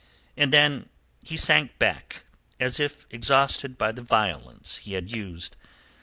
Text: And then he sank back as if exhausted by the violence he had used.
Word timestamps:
And 0.35 0.51
then 0.51 0.89
he 1.23 1.37
sank 1.37 1.77
back 1.77 2.23
as 2.59 2.79
if 2.79 3.05
exhausted 3.11 3.77
by 3.77 3.91
the 3.91 4.01
violence 4.01 4.77
he 4.77 4.93
had 4.93 5.11
used. 5.11 5.55